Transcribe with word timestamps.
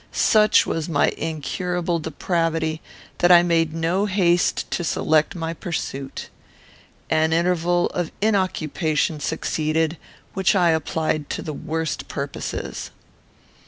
Such 0.13 0.65
was 0.65 0.89
my 0.89 1.09
incurable 1.09 1.99
depravity, 1.99 2.81
that 3.19 3.31
I 3.31 3.43
made 3.43 3.71
no 3.71 4.07
haste 4.07 4.71
to 4.71 4.83
select 4.83 5.35
my 5.35 5.53
pursuit. 5.53 6.27
An 7.11 7.31
interval 7.31 7.85
of 7.93 8.11
inoccupation 8.19 9.19
succeeded, 9.19 9.97
which 10.33 10.55
I 10.55 10.71
applied 10.71 11.29
to 11.29 11.43
the 11.43 11.53
worst 11.53 12.07
purposes. 12.07 12.89